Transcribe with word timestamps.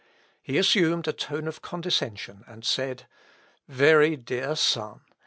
He 0.41 0.57
assumed 0.57 1.07
a 1.07 1.13
tone 1.13 1.47
of 1.47 1.61
condescension, 1.61 2.43
and 2.47 2.65
said: 2.65 3.05
"Very 3.67 4.15
dear 4.15 4.55
son! 4.55 5.01